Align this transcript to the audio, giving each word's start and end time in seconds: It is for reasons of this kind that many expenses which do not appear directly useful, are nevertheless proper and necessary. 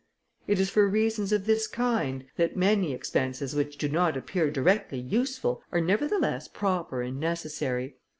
It 0.47 0.59
is 0.59 0.71
for 0.71 0.89
reasons 0.89 1.31
of 1.31 1.45
this 1.45 1.67
kind 1.67 2.25
that 2.35 2.57
many 2.57 2.91
expenses 2.91 3.53
which 3.53 3.77
do 3.77 3.87
not 3.87 4.17
appear 4.17 4.49
directly 4.49 4.97
useful, 4.97 5.61
are 5.71 5.79
nevertheless 5.79 6.47
proper 6.47 7.03
and 7.03 7.19
necessary. 7.19 7.97